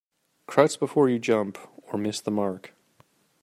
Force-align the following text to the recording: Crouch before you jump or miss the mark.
Crouch 0.47 0.79
before 0.79 1.09
you 1.09 1.19
jump 1.19 1.59
or 1.93 1.95
miss 1.99 2.21
the 2.21 2.31
mark. 2.31 2.73